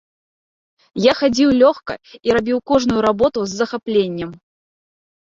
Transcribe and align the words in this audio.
Я 1.09 1.13
хадзіў 1.19 1.49
лёгка 1.61 1.93
і 2.15 2.29
рабіў 2.39 2.57
кожную 2.75 3.01
работу 3.11 3.39
з 3.49 3.63
захапленнем. 3.63 4.29